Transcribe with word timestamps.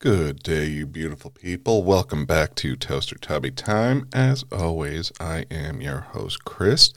Good 0.00 0.44
day, 0.44 0.66
you 0.66 0.86
beautiful 0.86 1.32
people. 1.32 1.82
Welcome 1.82 2.24
back 2.24 2.54
to 2.54 2.76
Toaster 2.76 3.16
Tubby 3.16 3.50
Time. 3.50 4.08
As 4.12 4.44
always, 4.52 5.10
I 5.18 5.44
am 5.50 5.80
your 5.80 6.02
host, 6.12 6.44
Chris. 6.44 6.92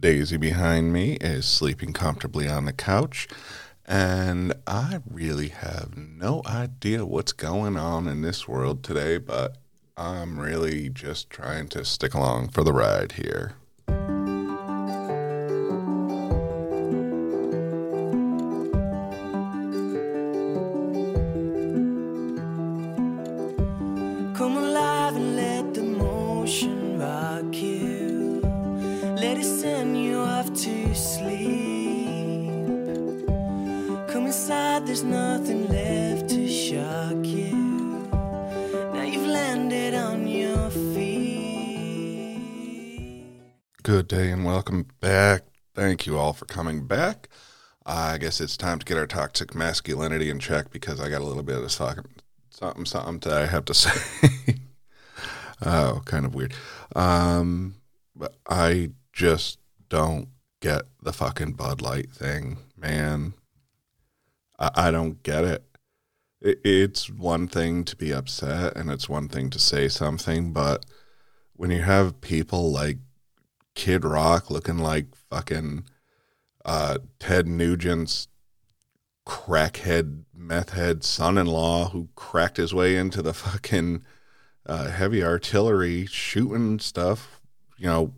Daisy 0.00 0.36
behind 0.36 0.92
me 0.92 1.18
is 1.20 1.46
sleeping 1.46 1.92
comfortably 1.92 2.48
on 2.48 2.64
the 2.64 2.72
couch, 2.72 3.28
and 3.86 4.54
I 4.66 4.98
really 5.08 5.50
have 5.50 5.96
no 5.96 6.42
idea 6.46 7.06
what's 7.06 7.30
going 7.32 7.76
on 7.76 8.08
in 8.08 8.22
this 8.22 8.48
world 8.48 8.82
today, 8.82 9.18
but 9.18 9.58
I'm 9.96 10.40
really 10.40 10.88
just 10.88 11.30
trying 11.30 11.68
to 11.68 11.84
stick 11.84 12.12
along 12.12 12.48
for 12.48 12.64
the 12.64 12.72
ride 12.72 13.12
here. 13.12 13.52
Inside, 34.80 34.86
there's 34.86 35.04
nothing 35.04 35.68
left 35.68 36.28
to 36.30 36.48
shock 36.48 37.24
you. 37.24 38.08
Now 38.92 39.02
you've 39.02 39.26
landed 39.26 39.94
on 39.94 40.26
your 40.26 40.70
feet. 40.70 42.40
Good 43.82 44.08
day 44.08 44.30
and 44.30 44.44
welcome 44.44 44.86
back. 45.00 45.44
Thank 45.74 46.06
you 46.06 46.18
all 46.18 46.32
for 46.32 46.46
coming 46.46 46.86
back. 46.86 47.28
I 47.86 48.18
guess 48.18 48.40
it's 48.40 48.56
time 48.56 48.78
to 48.78 48.84
get 48.84 48.98
our 48.98 49.06
toxic 49.06 49.54
masculinity 49.54 50.30
in 50.30 50.38
check 50.38 50.70
because 50.70 51.00
I 51.00 51.08
got 51.08 51.22
a 51.22 51.24
little 51.24 51.42
bit 51.42 51.58
of 51.58 51.72
something, 51.72 52.04
something, 52.50 52.84
something 52.84 53.18
that 53.20 53.42
I 53.42 53.46
have 53.46 53.64
to 53.66 53.74
say. 53.82 54.54
oh, 55.64 56.02
kind 56.04 56.26
of 56.26 56.34
weird. 56.34 56.54
Um, 56.94 57.76
but 58.14 58.34
I 58.48 58.90
just 59.12 59.58
don't 59.88 60.28
get 60.60 60.82
the 61.02 61.12
fucking 61.12 61.52
Bud 61.52 61.80
Light 61.80 62.12
thing, 62.12 62.58
man. 62.76 63.34
I, 64.60 64.70
I 64.74 64.90
don't 64.90 65.22
get 65.22 65.44
it. 65.44 65.64
it. 66.40 66.60
It's 66.64 67.10
one 67.10 67.48
thing 67.48 67.84
to 67.84 67.96
be 67.96 68.12
upset 68.12 68.76
and 68.76 68.90
it's 68.90 69.08
one 69.08 69.28
thing 69.28 69.50
to 69.50 69.58
say 69.58 69.88
something, 69.88 70.52
but 70.52 70.86
when 71.54 71.70
you 71.70 71.82
have 71.82 72.20
people 72.20 72.70
like 72.70 72.98
Kid 73.74 74.04
Rock 74.04 74.50
looking 74.50 74.78
like 74.78 75.14
fucking 75.14 75.84
uh, 76.64 76.98
Ted 77.18 77.46
Nugent's 77.46 78.28
crackhead, 79.26 80.24
meth 80.34 80.70
head 80.70 81.04
son 81.04 81.38
in 81.38 81.46
law 81.46 81.90
who 81.90 82.08
cracked 82.14 82.56
his 82.56 82.74
way 82.74 82.96
into 82.96 83.22
the 83.22 83.34
fucking 83.34 84.04
uh, 84.66 84.88
heavy 84.88 85.22
artillery 85.22 86.06
shooting 86.06 86.78
stuff, 86.78 87.40
you 87.76 87.86
know, 87.86 88.14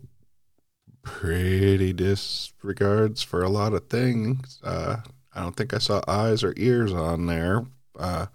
pretty 1.01 1.93
disregards 1.93 3.21
for 3.21 3.43
a 3.43 3.49
lot 3.49 3.73
of 3.73 3.87
things. 3.89 4.59
Uh, 4.63 4.97
I 5.35 5.41
don't 5.41 5.55
think 5.55 5.73
I 5.73 5.79
saw 5.79 6.01
eyes 6.07 6.43
or 6.43 6.53
ears 6.57 6.91
on 6.93 7.25
there. 7.25 7.65
Uh, 7.97 8.27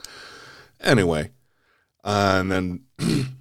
anyway, 0.81 1.31
uh, 2.05 2.39
and 2.41 2.51
then 2.51 2.81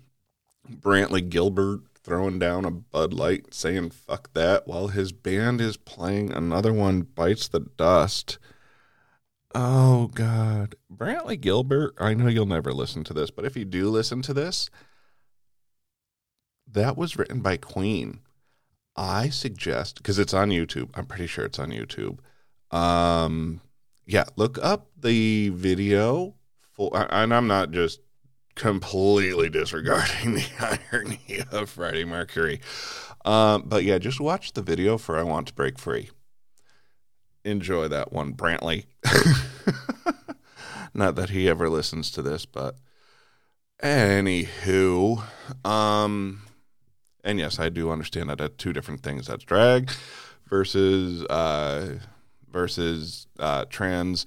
Brantley 0.69 1.27
Gilbert 1.27 1.81
throwing 1.95 2.39
down 2.39 2.63
a 2.63 2.71
Bud 2.71 3.13
Light 3.13 3.53
saying 3.53 3.89
fuck 3.89 4.31
that 4.33 4.67
while 4.67 4.87
his 4.87 5.11
band 5.11 5.59
is 5.59 5.75
playing 5.75 6.31
another 6.31 6.71
one 6.71 7.01
bites 7.01 7.47
the 7.47 7.59
dust. 7.59 8.37
Oh 9.53 10.07
god. 10.07 10.75
Brantley 10.93 11.39
Gilbert, 11.39 11.93
I 11.97 12.13
know 12.13 12.27
you'll 12.27 12.45
never 12.45 12.71
listen 12.71 13.03
to 13.05 13.13
this, 13.13 13.31
but 13.31 13.43
if 13.43 13.57
you 13.57 13.65
do 13.65 13.89
listen 13.89 14.21
to 14.21 14.33
this, 14.33 14.69
that 16.65 16.97
was 16.97 17.17
written 17.17 17.41
by 17.41 17.57
Queen. 17.57 18.19
I 18.95 19.29
suggest 19.29 19.97
because 19.97 20.17
it's 20.17 20.33
on 20.33 20.49
YouTube. 20.49 20.89
I'm 20.95 21.05
pretty 21.05 21.27
sure 21.27 21.45
it's 21.45 21.59
on 21.59 21.71
YouTube. 21.71 22.19
Um 22.71 23.61
yeah, 24.05 24.25
look 24.35 24.57
up 24.61 24.87
the 24.97 25.49
video 25.49 26.35
for 26.73 26.91
and 27.11 27.33
I'm 27.33 27.47
not 27.47 27.71
just 27.71 27.99
completely 28.57 29.49
disregarding 29.49 30.33
the 30.35 30.79
irony 30.91 31.43
of 31.51 31.69
Freddie 31.69 32.05
Mercury. 32.05 32.59
Um, 33.23 33.63
but 33.65 33.83
yeah, 33.83 33.97
just 33.97 34.19
watch 34.19 34.53
the 34.53 34.61
video 34.61 34.97
for 34.97 35.17
I 35.17 35.23
Want 35.23 35.47
to 35.47 35.53
Break 35.53 35.79
Free. 35.79 36.09
Enjoy 37.45 37.87
that 37.87 38.11
one, 38.11 38.33
Brantley. 38.33 38.85
Not 40.93 41.15
that 41.15 41.29
he 41.29 41.47
ever 41.47 41.69
listens 41.69 42.09
to 42.11 42.21
this, 42.21 42.45
but 42.45 42.75
anywho, 43.83 45.23
um, 45.63 46.41
and 47.23 47.39
yes, 47.39 47.59
I 47.59 47.69
do 47.69 47.91
understand 47.91 48.29
that 48.29 48.41
at 48.41 48.57
two 48.57 48.73
different 48.73 49.03
things. 49.03 49.27
That's 49.27 49.43
drag 49.43 49.91
versus 50.47 51.23
uh, 51.25 51.99
versus 52.57 53.27
uh, 53.39 53.65
trans 53.69 54.25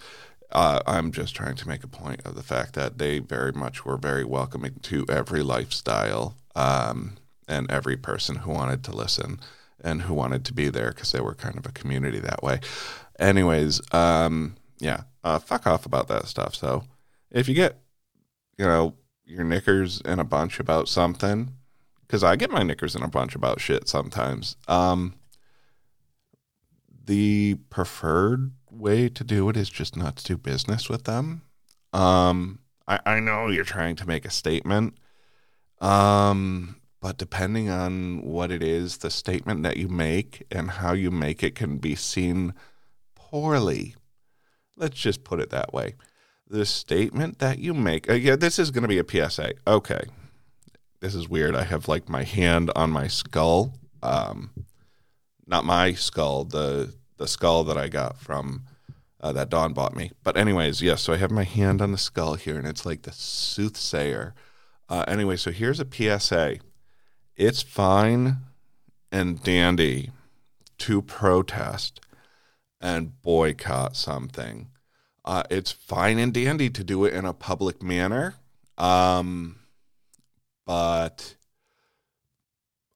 uh, 0.52 0.80
I'm 0.86 1.12
just 1.12 1.34
trying 1.34 1.56
to 1.56 1.68
make 1.68 1.84
a 1.84 1.88
point 1.88 2.22
of 2.24 2.34
the 2.34 2.42
fact 2.42 2.74
that 2.74 2.98
they 2.98 3.18
very 3.18 3.52
much 3.52 3.84
were 3.84 3.96
very 3.96 4.24
welcoming 4.24 4.76
to 4.82 5.06
every 5.08 5.42
lifestyle 5.42 6.36
um, 6.56 7.16
and 7.46 7.70
every 7.70 7.96
person 7.96 8.36
who 8.36 8.52
wanted 8.52 8.82
to 8.84 8.92
listen 8.92 9.41
and 9.82 10.02
who 10.02 10.14
wanted 10.14 10.44
to 10.46 10.52
be 10.52 10.68
there 10.68 10.91
because 10.91 11.12
they 11.12 11.20
were 11.20 11.34
kind 11.34 11.56
of 11.56 11.66
a 11.66 11.72
community 11.72 12.18
that 12.18 12.42
way. 12.42 12.60
Anyways, 13.18 13.80
um, 13.94 14.56
yeah, 14.78 15.02
uh, 15.22 15.38
fuck 15.38 15.66
off 15.66 15.86
about 15.86 16.08
that 16.08 16.26
stuff. 16.26 16.54
So 16.54 16.84
if 17.30 17.48
you 17.48 17.54
get, 17.54 17.78
you 18.58 18.64
know, 18.64 18.94
your 19.24 19.44
knickers 19.44 20.00
in 20.00 20.18
a 20.18 20.24
bunch 20.24 20.58
about 20.58 20.88
something, 20.88 21.52
because 22.06 22.24
I 22.24 22.34
get 22.34 22.50
my 22.50 22.64
knickers 22.64 22.97
in 22.97 23.02
a 23.02 23.08
bunch 23.08 23.36
about 23.36 23.60
shit 23.60 23.88
sometimes. 23.88 24.56
Um, 24.66 25.14
the 27.10 27.56
preferred 27.71 28.53
way 28.71 29.09
to 29.09 29.25
do 29.25 29.48
it 29.48 29.56
is 29.56 29.69
just 29.69 29.97
not 29.97 30.15
to 30.15 30.25
do 30.25 30.37
business 30.37 30.88
with 30.88 31.03
them. 31.06 31.43
Um, 31.93 32.60
I, 32.87 33.00
I 33.04 33.19
know 33.19 33.48
you're 33.48 33.65
trying 33.65 33.97
to 33.97 34.06
make 34.06 34.25
a 34.25 34.31
statement, 34.31 34.94
um, 35.81 36.76
but 37.00 37.19
depending 37.19 37.69
on 37.69 38.22
what 38.22 38.53
it 38.53 38.62
is, 38.62 38.98
the 38.98 39.10
statement 39.10 39.65
that 39.65 39.76
you 39.76 39.88
make 39.88 40.47
and 40.53 40.71
how 40.71 40.93
you 40.93 41.10
make 41.10 41.43
it 41.43 41.56
can 41.56 41.78
be 41.78 41.97
seen 41.97 42.54
poorly. 43.16 43.97
Let's 44.77 45.00
just 45.00 45.25
put 45.25 45.41
it 45.41 45.50
that 45.50 45.72
way. 45.72 45.97
The 46.47 46.65
statement 46.65 47.41
that 47.41 47.59
you 47.59 47.75
make, 47.75 48.09
uh, 48.09 48.12
yeah, 48.12 48.37
this 48.37 48.56
is 48.56 48.71
going 48.71 48.82
to 48.82 48.88
be 48.88 49.00
a 49.00 49.28
PSA. 49.28 49.54
Okay. 49.66 50.03
This 51.00 51.16
is 51.16 51.28
weird. 51.28 51.56
I 51.56 51.65
have 51.65 51.88
like 51.88 52.09
my 52.09 52.22
hand 52.22 52.71
on 52.77 52.92
my 52.92 53.09
skull. 53.09 53.75
Um, 54.00 54.50
not 55.44 55.65
my 55.65 55.94
skull, 55.94 56.44
the 56.44 56.94
the 57.20 57.28
skull 57.28 57.62
that 57.64 57.76
I 57.76 57.88
got 57.88 58.16
from 58.16 58.62
uh, 59.20 59.31
that 59.32 59.50
Don 59.50 59.75
bought 59.75 59.94
me. 59.94 60.10
But 60.25 60.38
anyways, 60.38 60.81
yes. 60.81 61.03
So 61.03 61.12
I 61.12 61.19
have 61.19 61.31
my 61.31 61.44
hand 61.44 61.82
on 61.82 61.92
the 61.92 61.98
skull 61.98 62.34
here, 62.34 62.56
and 62.56 62.66
it's 62.66 62.86
like 62.86 63.03
the 63.03 63.12
soothsayer. 63.12 64.34
Uh, 64.88 65.04
anyway, 65.06 65.36
so 65.36 65.53
here's 65.53 65.78
a 65.78 65.86
PSA. 65.88 66.56
It's 67.36 67.62
fine 67.62 68.38
and 69.12 69.42
dandy 69.42 70.10
to 70.78 71.03
protest 71.03 72.00
and 72.80 73.20
boycott 73.20 73.97
something. 73.97 74.70
Uh, 75.22 75.42
it's 75.50 75.70
fine 75.70 76.19
and 76.19 76.32
dandy 76.32 76.70
to 76.70 76.82
do 76.82 77.04
it 77.04 77.12
in 77.12 77.26
a 77.26 77.34
public 77.34 77.82
manner, 77.82 78.36
um, 78.78 79.56
but 80.64 81.36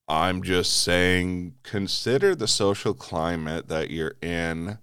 I'm 0.06 0.42
just 0.42 0.82
saying, 0.82 1.54
consider 1.62 2.34
the 2.34 2.48
social 2.48 2.94
climate 2.94 3.68
that 3.68 3.90
you're 3.90 4.16
in. 4.20 4.78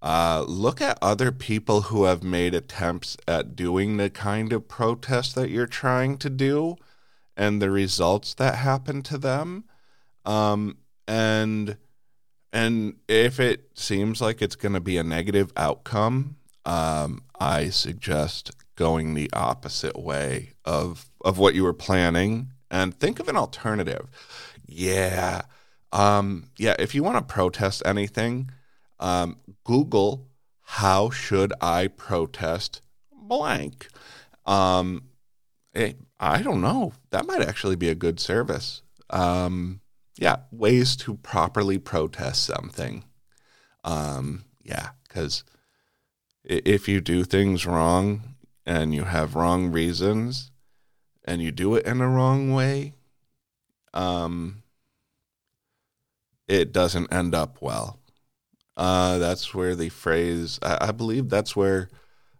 Uh, 0.00 0.44
look 0.46 0.80
at 0.80 0.98
other 1.02 1.32
people 1.32 1.82
who 1.82 2.04
have 2.04 2.22
made 2.22 2.54
attempts 2.54 3.16
at 3.26 3.56
doing 3.56 3.96
the 3.96 4.10
kind 4.10 4.52
of 4.52 4.68
protest 4.68 5.34
that 5.34 5.50
you're 5.50 5.66
trying 5.66 6.18
to 6.18 6.30
do 6.30 6.76
and 7.36 7.60
the 7.60 7.70
results 7.70 8.34
that 8.34 8.56
happen 8.56 9.02
to 9.02 9.18
them. 9.18 9.64
Um, 10.24 10.76
and 11.08 11.76
and 12.52 12.96
if 13.08 13.40
it 13.40 13.70
seems 13.74 14.20
like 14.20 14.42
it's 14.42 14.56
going 14.56 14.74
to 14.74 14.80
be 14.80 14.98
a 14.98 15.02
negative 15.02 15.52
outcome, 15.56 16.36
um, 16.64 17.22
I 17.40 17.70
suggest 17.70 18.50
going 18.76 19.14
the 19.14 19.30
opposite 19.32 19.98
way 19.98 20.52
of 20.64 21.10
of 21.24 21.38
what 21.38 21.54
you 21.54 21.64
were 21.64 21.72
planning 21.72 22.52
and 22.70 22.98
think 22.98 23.20
of 23.20 23.28
an 23.28 23.36
alternative. 23.36 24.08
Yeah. 24.66 25.42
Um, 25.92 26.50
yeah, 26.56 26.74
if 26.78 26.94
you 26.94 27.02
want 27.02 27.16
to 27.16 27.34
protest 27.34 27.82
anything, 27.84 28.50
um, 28.98 29.38
Google 29.64 30.28
how 30.62 31.10
should 31.10 31.52
I 31.60 31.88
protest 31.88 32.80
blank. 33.12 33.88
Um, 34.46 35.04
eh, 35.74 35.92
I 36.18 36.42
don't 36.42 36.62
know. 36.62 36.94
That 37.10 37.26
might 37.26 37.42
actually 37.42 37.76
be 37.76 37.88
a 37.88 37.94
good 37.94 38.18
service. 38.18 38.82
Um, 39.10 39.80
yeah, 40.16 40.36
ways 40.50 40.96
to 40.96 41.16
properly 41.16 41.78
protest 41.78 42.44
something. 42.44 43.04
Um, 43.84 44.44
yeah, 44.62 44.90
because 45.02 45.44
if 46.44 46.88
you 46.88 47.00
do 47.00 47.24
things 47.24 47.66
wrong, 47.66 48.32
and 48.66 48.94
you 48.94 49.04
have 49.04 49.34
wrong 49.34 49.70
reasons 49.72 50.50
and 51.24 51.42
you 51.42 51.50
do 51.50 51.74
it 51.74 51.86
in 51.86 51.98
the 51.98 52.06
wrong 52.06 52.52
way, 52.52 52.94
um, 53.94 54.62
it 56.48 56.72
doesn't 56.72 57.12
end 57.12 57.34
up 57.34 57.58
well. 57.60 57.98
Uh, 58.76 59.18
that's 59.18 59.54
where 59.54 59.74
the 59.74 59.88
phrase, 59.90 60.58
I, 60.62 60.88
I 60.88 60.92
believe 60.92 61.28
that's 61.28 61.54
where 61.54 61.88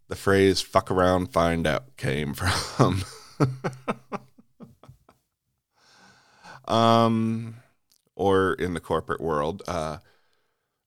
the 0.08 0.16
phrase 0.16 0.60
fuck 0.60 0.90
around, 0.90 1.32
find 1.32 1.66
out 1.66 1.96
came 1.96 2.34
from. 2.34 3.04
um, 6.66 7.56
or 8.14 8.54
in 8.54 8.74
the 8.74 8.80
corporate 8.80 9.20
world, 9.20 9.62
uh, 9.66 9.98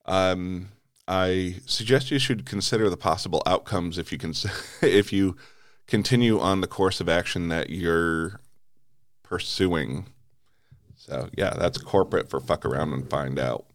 um, 0.06 0.70
I 1.08 1.58
suggest 1.66 2.12
you 2.12 2.20
should 2.20 2.46
consider 2.46 2.90
the 2.90 2.98
possible 2.98 3.44
outcomes 3.46 3.98
if 3.98 4.12
you 4.12 4.18
can, 4.18 4.34
if 4.82 5.14
you 5.14 5.36
continue 5.88 6.40
on 6.40 6.62
the 6.62 6.68
course 6.68 7.00
of 7.00 7.08
action 7.08 7.50
that 7.50 7.70
you're 7.70 8.40
pursuing. 9.24 10.08
So 11.06 11.30
yeah, 11.38 11.52
that's 11.52 11.78
corporate 11.78 12.30
for 12.30 12.40
fuck 12.40 12.66
around 12.66 12.92
and 12.94 13.08
find 13.08 13.38
out. 13.38 13.68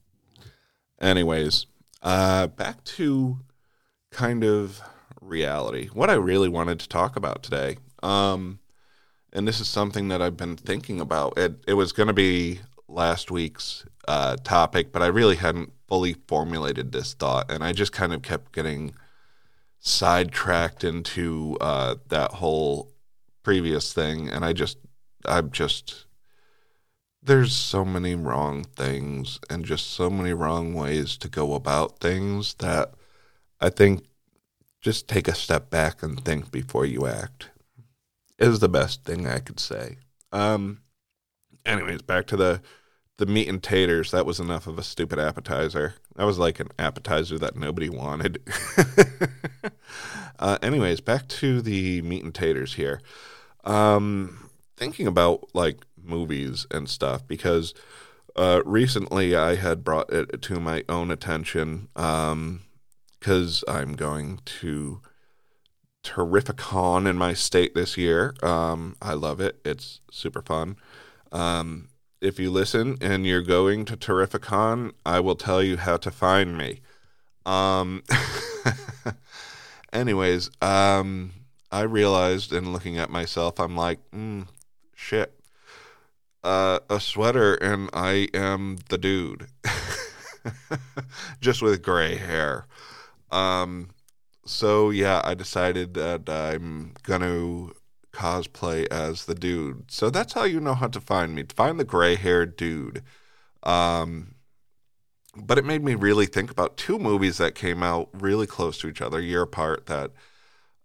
Anyways, 1.00 1.66
uh, 2.02 2.48
back 2.48 2.82
to 2.84 3.38
kind 4.10 4.42
of 4.42 4.80
reality. 5.20 5.88
What 5.92 6.10
I 6.10 6.14
really 6.14 6.48
wanted 6.48 6.80
to 6.80 6.88
talk 6.88 7.14
about 7.14 7.44
today, 7.44 7.76
um, 8.02 8.58
and 9.32 9.46
this 9.46 9.60
is 9.60 9.68
something 9.68 10.08
that 10.08 10.20
I've 10.20 10.36
been 10.36 10.56
thinking 10.56 11.00
about. 11.00 11.38
It 11.38 11.62
it 11.68 11.74
was 11.74 11.92
going 11.92 12.08
to 12.08 12.12
be 12.12 12.60
last 12.88 13.30
week's 13.30 13.84
uh, 14.08 14.34
topic, 14.42 14.90
but 14.90 15.00
I 15.00 15.06
really 15.06 15.36
hadn't 15.36 15.72
fully 15.86 16.14
formulated 16.26 16.90
this 16.90 17.14
thought, 17.14 17.48
and 17.48 17.62
I 17.62 17.72
just 17.72 17.92
kind 17.92 18.12
of 18.12 18.22
kept 18.22 18.50
getting 18.50 18.92
sidetracked 19.78 20.82
into 20.82 21.56
uh, 21.60 21.94
that 22.08 22.32
whole 22.32 22.90
previous 23.44 23.92
thing, 23.92 24.28
and 24.28 24.44
I 24.44 24.52
just, 24.52 24.78
I'm 25.24 25.52
just, 25.52 26.06
there's 27.22 27.52
so 27.54 27.84
many 27.84 28.14
wrong 28.14 28.64
things 28.64 29.38
and 29.48 29.64
just 29.64 29.90
so 29.90 30.08
many 30.08 30.32
wrong 30.32 30.74
ways 30.74 31.16
to 31.18 31.28
go 31.28 31.54
about 31.54 32.00
things 32.00 32.54
that 32.54 32.94
I 33.60 33.68
think 33.68 34.04
just 34.80 35.08
take 35.08 35.28
a 35.28 35.34
step 35.34 35.68
back 35.68 36.02
and 36.02 36.22
think 36.24 36.50
before 36.50 36.86
you 36.86 37.06
act 37.06 37.50
is 38.38 38.60
the 38.60 38.68
best 38.68 39.04
thing 39.04 39.26
I 39.26 39.38
could 39.38 39.60
say. 39.60 39.98
Um, 40.32 40.80
anyways, 41.66 42.02
back 42.02 42.26
to 42.28 42.36
the 42.36 42.62
the 43.18 43.26
meat 43.26 43.48
and 43.48 43.62
taters. 43.62 44.12
That 44.12 44.24
was 44.24 44.40
enough 44.40 44.66
of 44.66 44.78
a 44.78 44.82
stupid 44.82 45.18
appetizer. 45.18 45.94
That 46.16 46.24
was 46.24 46.38
like 46.38 46.58
an 46.58 46.68
appetizer 46.78 47.38
that 47.38 47.54
nobody 47.54 47.90
wanted. 47.90 48.42
uh, 50.38 50.56
anyways, 50.62 51.02
back 51.02 51.28
to 51.28 51.60
the 51.60 52.00
meat 52.00 52.24
and 52.24 52.34
taters 52.34 52.74
here. 52.74 53.02
Um, 53.62 54.50
thinking 54.78 55.06
about 55.06 55.54
like 55.54 55.84
movies 56.04 56.66
and 56.70 56.88
stuff 56.88 57.26
because 57.26 57.74
uh, 58.36 58.62
recently 58.64 59.34
I 59.34 59.56
had 59.56 59.84
brought 59.84 60.12
it 60.12 60.42
to 60.42 60.60
my 60.60 60.84
own 60.88 61.10
attention 61.10 61.88
because 61.94 62.32
um, 62.32 62.60
I'm 63.68 63.94
going 63.94 64.40
to 64.44 65.00
Terrificon 66.02 67.08
in 67.08 67.16
my 67.16 67.34
state 67.34 67.74
this 67.74 67.96
year. 67.96 68.34
Um, 68.42 68.96
I 69.02 69.14
love 69.14 69.40
it. 69.40 69.60
It's 69.64 70.00
super 70.10 70.42
fun. 70.42 70.76
Um, 71.32 71.88
if 72.20 72.38
you 72.38 72.50
listen 72.50 72.96
and 73.00 73.26
you're 73.26 73.42
going 73.42 73.84
to 73.86 73.96
Terrificon, 73.96 74.92
I 75.04 75.20
will 75.20 75.36
tell 75.36 75.62
you 75.62 75.76
how 75.76 75.96
to 75.98 76.10
find 76.10 76.56
me. 76.56 76.80
Um, 77.46 78.02
anyways, 79.92 80.50
um, 80.60 81.32
I 81.72 81.82
realized 81.82 82.52
in 82.52 82.72
looking 82.72 82.98
at 82.98 83.10
myself, 83.10 83.58
I'm 83.58 83.76
like, 83.76 83.98
mm, 84.10 84.46
shit, 84.94 85.39
uh, 86.42 86.80
a 86.88 87.00
sweater, 87.00 87.54
and 87.54 87.90
I 87.92 88.28
am 88.34 88.78
the 88.88 88.98
dude, 88.98 89.46
just 91.40 91.62
with 91.62 91.82
gray 91.82 92.16
hair. 92.16 92.66
Um, 93.30 93.90
so 94.44 94.90
yeah, 94.90 95.20
I 95.24 95.34
decided 95.34 95.94
that 95.94 96.28
I'm 96.28 96.94
gonna 97.02 97.68
cosplay 98.12 98.86
as 98.90 99.26
the 99.26 99.34
dude. 99.34 99.90
So 99.90 100.10
that's 100.10 100.32
how 100.32 100.44
you 100.44 100.60
know 100.60 100.74
how 100.74 100.88
to 100.88 101.00
find 101.00 101.34
me. 101.34 101.44
Find 101.54 101.78
the 101.78 101.84
gray 101.84 102.16
haired 102.16 102.56
dude. 102.56 103.02
Um, 103.62 104.34
but 105.36 105.58
it 105.58 105.64
made 105.64 105.84
me 105.84 105.94
really 105.94 106.26
think 106.26 106.50
about 106.50 106.76
two 106.76 106.98
movies 106.98 107.38
that 107.38 107.54
came 107.54 107.82
out 107.82 108.08
really 108.12 108.46
close 108.46 108.78
to 108.78 108.88
each 108.88 109.00
other, 109.00 109.20
year 109.20 109.42
apart, 109.42 109.86
that 109.86 110.10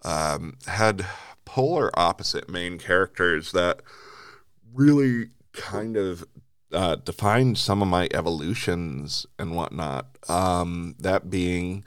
um, 0.03 0.57
had 0.67 1.05
polar 1.45 1.89
opposite 1.97 2.49
main 2.49 2.77
characters 2.77 3.51
that 3.53 3.81
really 4.73 5.29
kind 5.55 5.97
of 5.97 6.25
uh, 6.71 6.95
defined 6.95 7.57
some 7.57 7.81
of 7.81 7.87
my 7.87 8.07
evolutions 8.13 9.25
and 9.39 9.55
whatnot. 9.55 10.17
Um, 10.27 10.95
that 10.99 11.29
being 11.29 11.85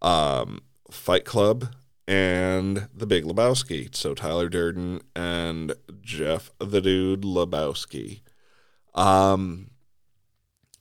um, 0.00 0.62
Fight 0.90 1.24
Club 1.24 1.74
and 2.06 2.88
The 2.94 3.06
Big 3.06 3.24
Lebowski. 3.24 3.94
So 3.94 4.14
Tyler 4.14 4.48
Durden 4.48 5.00
and 5.14 5.74
Jeff 6.00 6.50
the 6.58 6.80
Dude 6.80 7.22
Lebowski. 7.22 8.20
Um, 8.94 9.70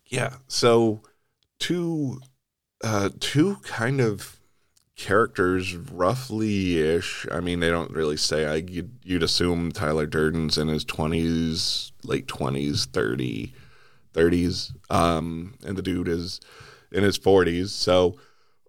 yeah. 0.08 0.38
So 0.48 1.02
two, 1.60 2.22
uh, 2.84 3.10
two 3.20 3.58
kind 3.64 4.02
of 4.02 4.41
characters, 5.02 5.76
roughly 5.76 6.80
ish. 6.80 7.26
I 7.32 7.40
mean, 7.40 7.60
they 7.60 7.70
don't 7.70 7.92
really 7.92 8.18
say. 8.18 8.46
I 8.46 8.56
you'd, 8.56 8.92
you'd 9.04 9.24
assume 9.24 9.72
Tyler 9.72 10.06
Durden's 10.06 10.58
in 10.58 10.68
his 10.68 10.86
twenties, 10.86 11.92
late 12.04 12.28
twenties, 12.28 12.86
30, 12.86 13.54
30s, 14.14 14.74
um, 14.92 15.56
and 15.66 15.76
the 15.76 15.82
dude 15.82 16.08
is 16.08 16.40
in 16.92 17.04
his 17.04 17.18
forties. 17.18 17.72
So, 17.72 18.18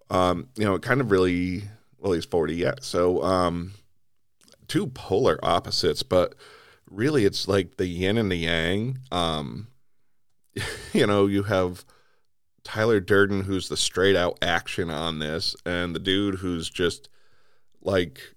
um, 0.09 0.47
you 0.57 0.65
know, 0.65 0.75
it 0.75 0.81
kind 0.81 1.01
of 1.01 1.11
really 1.11 1.63
well, 1.99 2.13
he's 2.13 2.25
40 2.25 2.55
yet. 2.55 2.83
So, 2.83 3.23
um, 3.23 3.73
two 4.67 4.87
polar 4.87 5.39
opposites, 5.43 6.03
but 6.03 6.35
really 6.89 7.25
it's 7.25 7.47
like 7.47 7.77
the 7.77 7.85
yin 7.85 8.17
and 8.17 8.31
the 8.31 8.37
yang. 8.37 8.97
Um, 9.11 9.67
you 10.93 11.05
know, 11.05 11.27
you 11.27 11.43
have 11.43 11.85
Tyler 12.63 12.99
Durden, 12.99 13.43
who's 13.43 13.69
the 13.69 13.77
straight 13.77 14.15
out 14.15 14.37
action 14.41 14.89
on 14.89 15.19
this, 15.19 15.55
and 15.65 15.95
the 15.95 15.99
dude 15.99 16.35
who's 16.35 16.69
just 16.69 17.09
like 17.81 18.35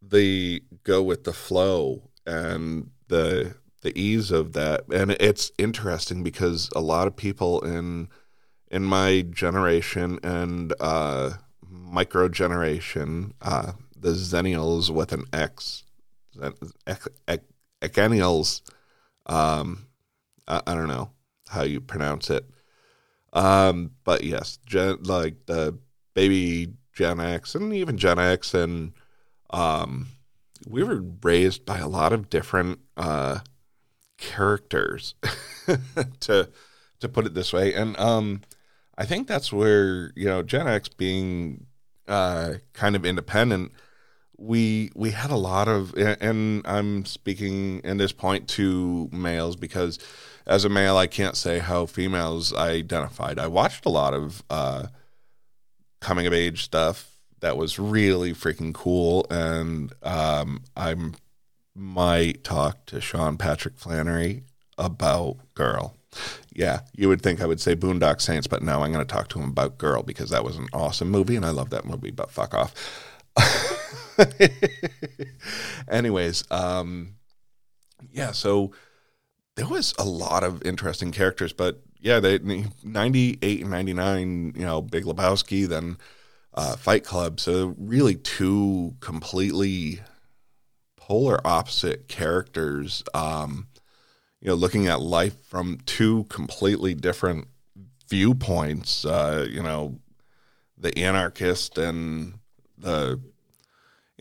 the 0.00 0.62
go 0.84 1.02
with 1.02 1.24
the 1.24 1.32
flow 1.32 2.10
and 2.26 2.90
the 3.08 3.54
the 3.82 3.96
ease 3.98 4.30
of 4.30 4.52
that. 4.54 4.84
And 4.92 5.12
it's 5.12 5.52
interesting 5.58 6.22
because 6.22 6.70
a 6.74 6.80
lot 6.80 7.06
of 7.06 7.16
people 7.16 7.60
in 7.60 8.08
in 8.70 8.84
my 8.84 9.22
generation 9.22 10.18
and 10.22 10.72
uh 10.80 11.32
micro 11.92 12.28
generation, 12.28 13.34
uh, 13.42 13.72
the 13.96 14.10
Zennials 14.10 14.90
with 14.90 15.12
an 15.12 15.24
X, 15.32 15.84
Xennials. 17.82 18.62
Um, 19.26 19.86
I, 20.48 20.62
I, 20.66 20.74
don't 20.74 20.88
know 20.88 21.10
how 21.48 21.62
you 21.62 21.80
pronounce 21.80 22.30
it. 22.30 22.50
Um, 23.32 23.92
but 24.04 24.24
yes, 24.24 24.58
gen, 24.66 25.02
like 25.02 25.46
the 25.46 25.78
baby 26.14 26.74
Gen 26.92 27.20
X 27.20 27.54
and 27.54 27.72
even 27.72 27.96
Gen 27.96 28.18
X, 28.18 28.54
and 28.54 28.92
um, 29.50 30.08
we 30.68 30.82
were 30.82 31.02
raised 31.22 31.64
by 31.64 31.78
a 31.78 31.88
lot 31.88 32.12
of 32.12 32.28
different 32.28 32.80
uh, 32.96 33.40
characters, 34.18 35.14
to 36.20 36.50
to 37.00 37.08
put 37.08 37.26
it 37.26 37.34
this 37.34 37.52
way, 37.52 37.74
and 37.74 37.98
um, 37.98 38.42
I 38.96 39.06
think 39.06 39.26
that's 39.26 39.52
where 39.52 40.12
you 40.14 40.26
know 40.26 40.42
Gen 40.42 40.68
X 40.68 40.88
being 40.88 41.66
uh, 42.06 42.54
kind 42.74 42.94
of 42.94 43.06
independent, 43.06 43.72
we 44.42 44.90
we 44.94 45.10
had 45.10 45.30
a 45.30 45.36
lot 45.36 45.68
of, 45.68 45.94
and 45.94 46.62
I'm 46.66 47.04
speaking 47.04 47.80
in 47.84 47.96
this 47.96 48.12
point 48.12 48.48
to 48.50 49.08
males 49.12 49.56
because 49.56 49.98
as 50.46 50.64
a 50.64 50.68
male, 50.68 50.96
I 50.96 51.06
can't 51.06 51.36
say 51.36 51.60
how 51.60 51.86
females 51.86 52.52
identified. 52.52 53.38
I 53.38 53.46
watched 53.46 53.86
a 53.86 53.90
lot 53.90 54.14
of 54.14 54.42
uh, 54.50 54.88
coming 56.00 56.26
of 56.26 56.32
age 56.32 56.64
stuff 56.64 57.10
that 57.40 57.56
was 57.56 57.78
really 57.78 58.32
freaking 58.32 58.74
cool, 58.74 59.26
and 59.30 59.92
um, 60.02 60.62
I 60.76 60.94
might 61.74 62.44
talk 62.44 62.86
to 62.86 63.00
Sean 63.00 63.36
Patrick 63.36 63.76
Flanery 63.76 64.42
about 64.76 65.36
Girl 65.54 65.94
yeah, 66.54 66.80
you 66.94 67.08
would 67.08 67.22
think 67.22 67.40
I 67.40 67.46
would 67.46 67.60
say 67.60 67.74
Boondock 67.74 68.20
Saints, 68.20 68.46
but 68.46 68.62
no, 68.62 68.82
I'm 68.82 68.92
going 68.92 69.04
to 69.04 69.12
talk 69.12 69.28
to 69.28 69.40
him 69.40 69.48
about 69.48 69.78
Girl 69.78 70.02
because 70.02 70.30
that 70.30 70.44
was 70.44 70.56
an 70.56 70.68
awesome 70.72 71.10
movie 71.10 71.36
and 71.36 71.46
I 71.46 71.50
love 71.50 71.70
that 71.70 71.84
movie, 71.84 72.10
but 72.10 72.30
fuck 72.30 72.54
off. 72.54 72.74
Anyways, 75.88 76.44
um, 76.50 77.14
yeah, 78.10 78.32
so 78.32 78.72
there 79.56 79.66
was 79.66 79.94
a 79.98 80.04
lot 80.04 80.44
of 80.44 80.62
interesting 80.64 81.12
characters, 81.12 81.52
but 81.52 81.82
yeah, 82.00 82.18
they 82.20 82.38
98 82.82 83.60
and 83.60 83.70
99, 83.70 84.52
you 84.56 84.62
know, 84.62 84.82
Big 84.82 85.04
Lebowski, 85.04 85.68
then 85.68 85.98
uh, 86.54 86.76
Fight 86.76 87.04
Club. 87.04 87.38
So 87.38 87.74
really, 87.78 88.16
two 88.16 88.96
completely 89.00 90.00
polar 90.96 91.40
opposite 91.46 92.08
characters. 92.08 93.02
Um, 93.14 93.68
you 94.40 94.48
know, 94.48 94.54
looking 94.54 94.88
at 94.88 95.00
life 95.00 95.40
from 95.44 95.78
two 95.86 96.24
completely 96.24 96.94
different 96.94 97.46
viewpoints. 98.08 99.04
Uh, 99.04 99.46
you 99.48 99.62
know, 99.62 100.00
the 100.76 100.96
anarchist 100.98 101.78
and 101.78 102.38
the. 102.76 103.20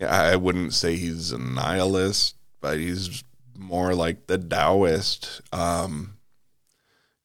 I 0.01 0.36
wouldn't 0.36 0.74
say 0.74 0.96
he's 0.96 1.31
a 1.31 1.38
nihilist, 1.38 2.36
but 2.60 2.77
he's 2.77 3.24
more 3.58 3.93
like 3.93 4.27
the 4.27 4.38
Taoist. 4.38 5.41
Um, 5.51 6.17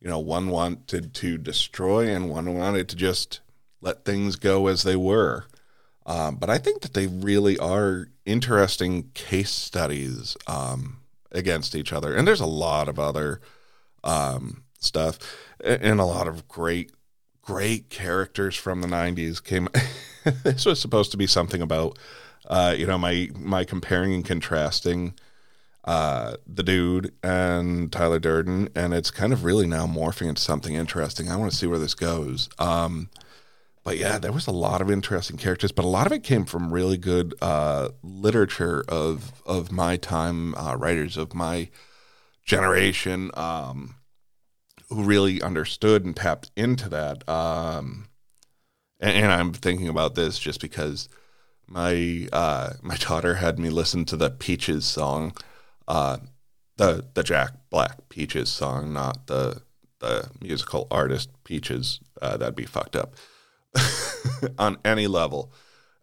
you 0.00 0.09
know, 0.09 0.18
one 0.18 0.49
wanted 0.49 1.14
to 1.14 1.38
destroy 1.38 2.09
and 2.09 2.30
one 2.30 2.54
wanted 2.54 2.88
to 2.90 2.97
just 2.97 3.40
let 3.80 4.04
things 4.04 4.37
go 4.37 4.66
as 4.66 4.83
they 4.83 4.97
were. 4.97 5.47
Um, 6.04 6.37
but 6.37 6.49
I 6.49 6.59
think 6.59 6.83
that 6.83 6.95
they 6.95 7.06
really 7.09 7.59
are 7.59 8.09
interesting 8.25 9.11
case 9.14 9.50
studies 9.50 10.37
um, 10.47 10.99
against 11.33 11.75
each 11.75 11.92
other. 11.92 12.14
And 12.14 12.26
there's 12.26 12.40
a 12.40 12.47
lot 12.47 12.88
of 12.88 12.99
other 12.99 13.40
um, 14.04 14.62
stuff 14.78 15.18
and 15.64 15.99
a 15.99 16.04
lot 16.04 16.28
of 16.28 16.47
great, 16.47 16.92
great 17.42 17.90
characters 17.90 18.54
from 18.54 18.83
the 18.83 18.88
90s 18.88 19.42
came. 19.42 19.68
this 20.45 20.64
was 20.64 20.80
supposed 20.80 21.11
to 21.11 21.16
be 21.16 21.26
something 21.26 21.61
about, 21.62 21.99
uh, 22.47 22.75
you 22.76 22.87
know, 22.87 22.99
my, 22.99 23.31
my 23.35 23.64
comparing 23.64 24.14
and 24.14 24.25
contrasting 24.25 25.14
uh, 25.85 26.37
the 26.47 26.62
dude 26.62 27.14
and 27.23 27.93
Tyler 27.93 28.19
Durden, 28.19 28.69
and 28.75 28.93
it's 28.93 29.11
kind 29.11 29.33
of 29.33 29.45
really 29.45 29.66
now 29.66 29.87
morphing 29.87 30.28
into 30.28 30.43
something 30.43 30.75
interesting. 30.75 31.31
I 31.31 31.37
want 31.37 31.52
to 31.52 31.57
see 31.57 31.66
where 31.66 31.78
this 31.78 31.95
goes. 31.95 32.49
Um, 32.59 33.09
but 33.85 33.99
yeah, 33.99 34.19
there 34.19 34.33
was 34.33 34.49
a 34.49 34.52
lot 34.52 34.81
of 34.81 34.90
interesting 34.90 35.37
characters, 35.37 35.71
but 35.71 35.85
a 35.85 35.88
lot 35.88 36.07
of 36.07 36.12
it 36.12 36.25
came 36.25 36.45
from 36.45 36.75
really 36.75 36.99
good 36.99 37.35
uh, 37.40 37.90
literature 38.02 38.85
of 38.88 39.33
of 39.47 39.71
my 39.71 39.97
time, 39.97 40.57
uh, 40.57 40.75
writers 40.75 41.16
of 41.16 41.35
my 41.35 41.69
generation, 42.45 43.31
um, 43.35 43.95
who 44.88 45.05
really 45.05 45.40
understood 45.40 46.05
and 46.05 46.16
tapped 46.16 46.50
into 46.57 46.88
that. 46.88 47.28
Um, 47.28 48.09
and, 48.99 49.16
and, 49.19 49.33
I'm 49.33 49.52
thinking 49.52 49.88
about 49.88 50.16
this 50.16 50.37
just 50.40 50.61
because 50.61 51.09
my 51.68 52.28
uh, 52.32 52.75
my 52.82 52.96
daughter 52.96 53.37
had 53.37 53.58
me 53.58 53.70
listen 53.70 54.04
to 54.06 54.16
the 54.16 54.30
Peaches 54.30 54.85
song, 54.85 55.32
uh, 55.88 56.18
the 56.76 57.06
the 57.14 57.23
Jack 57.23 57.52
Black 57.70 58.08
Peaches 58.08 58.49
song, 58.49 58.92
not 58.92 59.26
the 59.26 59.62
the 60.00 60.30
musical 60.40 60.87
artist 60.90 61.30
Peaches. 61.44 62.00
Uh, 62.20 62.37
that'd 62.37 62.54
be 62.54 62.66
fucked 62.66 62.96
up. 62.96 63.14
on 64.58 64.78
any 64.85 65.06
level, 65.06 65.52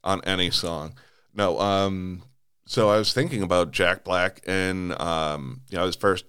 on 0.04 0.22
any 0.26 0.52
song. 0.52 0.94
No, 1.34 1.60
um, 1.60 2.24
so 2.66 2.90
I 2.90 2.98
was 2.98 3.14
thinking 3.14 3.42
about 3.42 3.72
Jack 3.72 4.04
Black 4.04 4.42
and 4.46 5.00
um, 5.02 5.62
you 5.70 5.78
know 5.78 5.86
his 5.86 5.96
first 5.96 6.26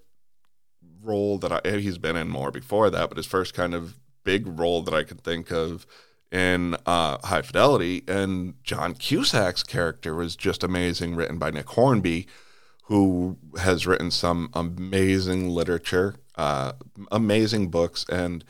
role 1.03 1.39
that 1.39 1.53
I 1.53 1.79
he's 1.79 1.99
been 1.99 2.17
in 2.17 2.29
more 2.29 2.51
before 2.51 2.91
that, 2.91 3.09
but 3.09 3.17
his 3.17 3.27
first 3.27 3.55
kind 3.55 3.75
of 3.75 3.99
big 4.25 4.47
role 4.47 4.83
that 4.83 4.95
I 4.95 5.03
could 5.03 5.21
think 5.23 5.51
of 5.51 5.87
in 6.35 6.77
uh, 6.85 7.17
High 7.23 7.43
Fidelity, 7.43 8.03
and 8.09 8.55
John 8.65 8.95
Cusack's 8.95 9.63
character 9.63 10.17
was 10.17 10.35
just 10.35 10.65
amazing, 10.65 11.15
written 11.15 11.39
by 11.39 11.53
Nick 11.53 11.69
Hornby, 11.69 12.27
who 12.87 13.39
has 13.61 13.87
written 13.87 14.11
some 14.11 14.51
amazing 14.53 15.49
literature, 15.49 16.17
uh, 16.35 16.73
amazing 17.13 17.71
books, 17.71 18.05
and 18.09 18.45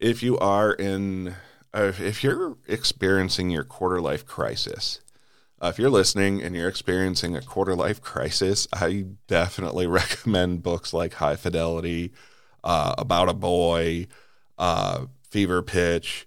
if 0.00 0.22
you 0.22 0.38
are 0.38 0.72
in 0.72 1.34
uh, 1.74 1.92
if 1.98 2.24
you're 2.24 2.56
experiencing 2.66 3.50
your 3.50 3.64
quarter 3.64 4.00
life 4.00 4.24
crisis, 4.24 5.00
uh, 5.60 5.66
if 5.66 5.78
you're 5.78 5.90
listening 5.90 6.42
and 6.42 6.56
you're 6.56 6.70
experiencing 6.70 7.36
a 7.36 7.42
quarter 7.42 7.74
life 7.74 8.00
crisis, 8.00 8.66
I 8.72 9.08
definitely 9.26 9.86
recommend 10.00 10.62
books 10.62 10.94
like 10.94 11.14
High 11.14 11.36
Fidelity, 11.36 12.12
uh, 12.64 12.94
About 12.96 13.28
a 13.28 13.34
Boy, 13.34 14.06
uh, 14.56 15.04
Fever 15.28 15.60
Pitch, 15.60 16.26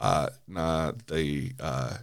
uh, 0.00 0.30
not 0.48 1.06
the 1.06 1.52
uh, 1.60 1.98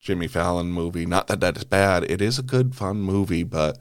Jimmy 0.00 0.28
Fallon 0.28 0.72
movie. 0.72 1.06
Not 1.06 1.26
that 1.26 1.40
that 1.40 1.56
is 1.56 1.64
bad; 1.64 2.04
it 2.04 2.20
is 2.22 2.38
a 2.38 2.42
good, 2.42 2.74
fun 2.74 2.98
movie, 2.98 3.42
but 3.42 3.78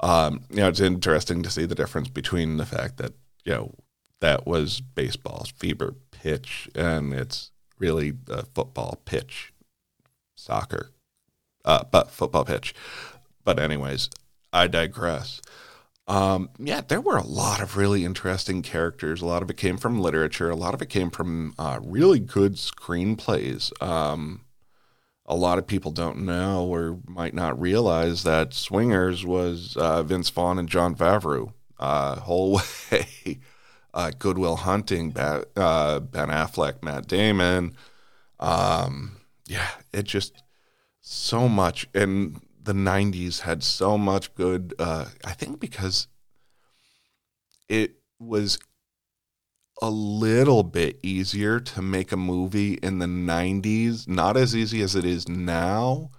um, 0.00 0.44
you 0.50 0.56
know, 0.56 0.68
it's 0.68 0.80
interesting 0.80 1.42
to 1.42 1.50
see 1.50 1.66
the 1.66 1.74
difference 1.74 2.08
between 2.08 2.56
the 2.56 2.66
fact 2.66 2.96
that 2.98 3.12
you 3.44 3.52
know 3.52 3.74
that 4.20 4.46
was 4.46 4.80
baseball's 4.80 5.50
fever 5.50 5.94
pitch 6.10 6.68
and 6.74 7.12
it's 7.12 7.50
really 7.78 8.14
a 8.28 8.44
football 8.46 9.00
pitch, 9.04 9.52
soccer, 10.34 10.90
uh, 11.64 11.84
but 11.90 12.10
football 12.10 12.44
pitch. 12.44 12.74
But 13.44 13.58
anyways, 13.58 14.08
I 14.52 14.66
digress. 14.68 15.42
Um, 16.06 16.50
yeah, 16.58 16.82
there 16.86 17.00
were 17.00 17.16
a 17.16 17.26
lot 17.26 17.60
of 17.60 17.76
really 17.76 18.04
interesting 18.04 18.62
characters. 18.62 19.22
A 19.22 19.26
lot 19.26 19.42
of 19.42 19.50
it 19.50 19.56
came 19.56 19.78
from 19.78 20.00
literature. 20.00 20.50
A 20.50 20.56
lot 20.56 20.74
of 20.74 20.82
it 20.82 20.90
came 20.90 21.10
from 21.10 21.54
uh, 21.58 21.80
really 21.82 22.20
good 22.20 22.54
screenplays. 22.54 23.72
Um, 23.82 24.42
a 25.26 25.34
lot 25.34 25.58
of 25.58 25.66
people 25.66 25.90
don't 25.90 26.18
know 26.18 26.66
or 26.66 26.98
might 27.06 27.32
not 27.32 27.58
realize 27.58 28.22
that 28.24 28.52
Swingers 28.52 29.24
was 29.24 29.76
uh, 29.78 30.02
Vince 30.02 30.28
Vaughn 30.28 30.58
and 30.58 30.68
Jon 30.68 30.94
Favreau 30.94 31.54
uh, 31.78 32.16
whole 32.20 32.60
way 32.92 33.38
uh, 33.92 34.10
Good 34.18 34.38
Will 34.38 34.56
Hunting, 34.56 35.16
uh, 35.16 36.00
Ben 36.00 36.28
Affleck, 36.28 36.82
Matt 36.82 37.06
Damon. 37.06 37.76
Um, 38.40 39.18
yeah, 39.46 39.68
it 39.92 40.04
just 40.04 40.42
so 41.00 41.48
much. 41.48 41.88
And 41.94 42.40
the 42.64 42.72
90s 42.72 43.40
had 43.40 43.62
so 43.62 43.96
much 43.98 44.34
good, 44.34 44.74
uh, 44.78 45.06
I 45.24 45.32
think 45.32 45.60
because 45.60 46.08
it 47.68 47.96
was 48.18 48.58
a 49.82 49.90
little 49.90 50.62
bit 50.62 50.98
easier 51.02 51.60
to 51.60 51.82
make 51.82 52.12
a 52.12 52.16
movie 52.16 52.74
in 52.74 52.98
the 52.98 53.06
90s, 53.06 54.08
not 54.08 54.36
as 54.36 54.54
easy 54.54 54.82
as 54.82 54.94
it 54.94 55.04
is 55.04 55.28
now. 55.28 56.10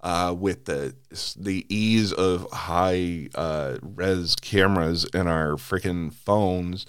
Uh, 0.00 0.32
with 0.32 0.66
the 0.66 0.94
the 1.36 1.66
ease 1.68 2.12
of 2.12 2.48
high 2.52 3.28
uh, 3.34 3.76
res 3.82 4.36
cameras 4.36 5.04
in 5.12 5.26
our 5.26 5.54
freaking 5.54 6.12
phones, 6.12 6.86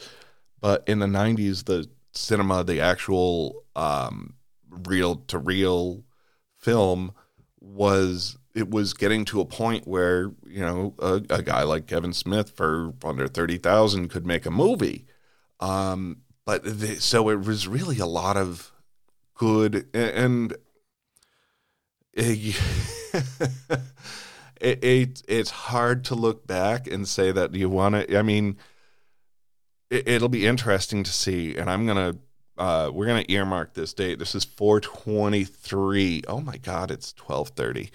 but 0.61 0.83
in 0.87 0.99
the 0.99 1.07
90s, 1.07 1.65
the 1.65 1.89
cinema, 2.13 2.63
the 2.63 2.79
actual 2.79 3.63
um, 3.75 4.35
reel 4.69 5.15
to 5.15 5.39
reel 5.39 6.03
film 6.55 7.11
was 7.59 8.37
it 8.55 8.69
was 8.69 8.93
getting 8.93 9.25
to 9.25 9.41
a 9.41 9.45
point 9.45 9.87
where 9.87 10.31
you 10.45 10.61
know 10.61 10.93
a, 10.99 11.21
a 11.29 11.41
guy 11.41 11.63
like 11.63 11.87
Kevin 11.87 12.13
Smith 12.13 12.51
for 12.51 12.93
under 13.03 13.27
thirty 13.27 13.57
thousand 13.57 14.09
could 14.09 14.25
make 14.25 14.45
a 14.45 14.51
movie, 14.51 15.05
um, 15.59 16.21
but 16.45 16.63
the, 16.63 16.95
so 16.95 17.29
it 17.29 17.41
was 17.41 17.67
really 17.67 17.99
a 17.99 18.05
lot 18.05 18.37
of 18.37 18.71
good 19.35 19.87
and, 19.93 20.53
it, 22.13 22.61
it, 24.59 24.83
it, 24.83 25.23
it's 25.27 25.49
hard 25.49 26.03
to 26.05 26.15
look 26.15 26.45
back 26.45 26.87
and 26.87 27.07
say 27.07 27.31
that 27.31 27.55
you 27.55 27.69
want 27.69 27.95
to. 27.95 28.17
I 28.17 28.21
mean, 28.21 28.57
it, 29.89 30.21
will 30.21 30.27
be 30.27 30.45
interesting 30.45 31.03
to 31.03 31.11
see, 31.11 31.55
and 31.55 31.69
I'm 31.69 31.87
gonna 31.87 32.17
uh, 32.57 32.91
we're 32.93 33.05
gonna 33.05 33.25
earmark 33.29 33.73
this 33.73 33.93
date. 33.93 34.19
This 34.19 34.35
is 34.35 34.43
423. 34.43 36.23
Oh 36.27 36.41
my 36.41 36.57
God, 36.57 36.91
it's 36.91 37.13
1230 37.17 37.91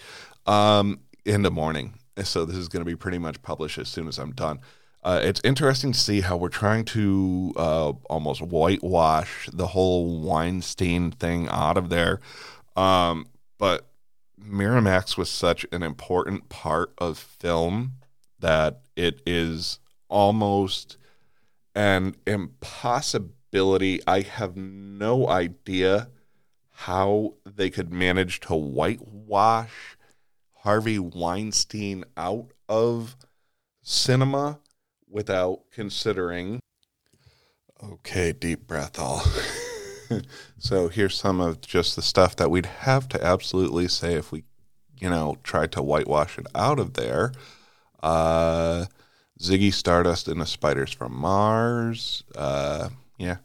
um, 0.46 1.00
in 1.24 1.42
the 1.42 1.50
morning. 1.50 1.98
So 2.22 2.44
this 2.44 2.56
is 2.56 2.68
gonna 2.68 2.84
be 2.84 2.96
pretty 2.96 3.18
much 3.18 3.42
published 3.42 3.78
as 3.78 3.88
soon 3.88 4.08
as 4.08 4.18
I'm 4.18 4.32
done. 4.32 4.60
Uh, 5.02 5.20
it's 5.22 5.40
interesting 5.44 5.92
to 5.92 5.98
see 5.98 6.22
how 6.22 6.36
we're 6.36 6.48
trying 6.48 6.84
to 6.84 7.52
uh, 7.56 7.92
almost 8.08 8.40
whitewash 8.40 9.50
the 9.52 9.68
whole 9.68 10.20
Weinstein 10.22 11.10
thing 11.10 11.46
out 11.50 11.76
of 11.76 11.90
there. 11.90 12.20
Um, 12.74 13.26
but 13.58 13.86
Miramax 14.40 15.18
was 15.18 15.28
such 15.28 15.66
an 15.72 15.82
important 15.82 16.48
part 16.48 16.92
of 16.96 17.18
film 17.18 17.92
that 18.40 18.80
it 18.96 19.20
is 19.26 19.78
almost 20.08 20.96
an 21.74 22.14
impossibility. 22.26 24.00
I 24.06 24.20
have 24.22 24.56
no 24.56 25.28
idea 25.28 26.08
how 26.70 27.34
they 27.44 27.68
could 27.68 27.92
manage 27.92 28.40
to 28.40 28.54
whitewash 28.54 29.96
Harvey 30.64 30.98
Weinstein 30.98 32.04
out 32.16 32.50
of 32.70 33.16
cinema 33.82 34.60
without 35.06 35.60
considering. 35.70 36.58
Okay, 37.82 38.32
deep 38.32 38.66
breath, 38.66 38.98
all. 38.98 39.22
so 40.58 40.88
here's 40.88 41.16
some 41.16 41.38
of 41.38 41.60
just 41.60 41.96
the 41.96 42.02
stuff 42.02 42.34
that 42.36 42.50
we'd 42.50 42.64
have 42.64 43.10
to 43.10 43.22
absolutely 43.22 43.88
say 43.88 44.14
if 44.14 44.32
we, 44.32 44.44
you 44.98 45.10
know, 45.10 45.36
tried 45.42 45.70
to 45.72 45.82
whitewash 45.82 46.38
it 46.38 46.46
out 46.54 46.78
of 46.78 46.94
there. 46.94 47.32
Uh, 48.02 48.86
Ziggy 49.38 49.72
Stardust 49.72 50.28
and 50.28 50.40
the 50.40 50.46
Spiders 50.46 50.94
from 50.94 51.14
Mars. 51.14 52.24
Uh, 52.34 52.88
yeah. 53.18 53.36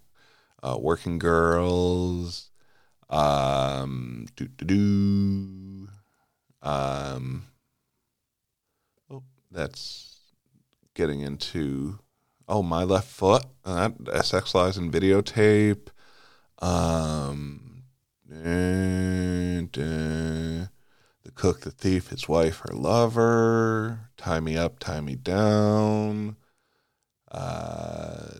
Uh, 0.63 0.77
Working 0.79 1.19
Girls. 1.19 2.49
Um, 3.09 4.27
do 4.37 4.47
do 4.47 4.65
do. 4.65 5.78
Um, 6.61 7.47
oh, 9.09 9.23
that's 9.51 10.19
getting 10.93 11.21
into. 11.21 11.99
Oh, 12.47 12.63
my 12.63 12.83
left 12.83 13.07
foot. 13.07 13.45
Uh, 13.63 13.91
That 13.99 14.25
Sex 14.25 14.55
lies 14.55 14.77
in 14.77 14.91
videotape. 14.91 15.87
Um, 16.59 17.83
and, 18.29 19.77
uh, 19.77 20.67
the 21.23 21.31
cook, 21.35 21.61
the 21.61 21.71
thief, 21.71 22.09
his 22.09 22.27
wife, 22.27 22.61
her 22.65 22.73
lover. 22.73 24.09
Tie 24.17 24.39
me 24.39 24.57
up, 24.57 24.79
tie 24.79 25.01
me 25.01 25.15
down. 25.15 26.35
Uh, 27.31 28.39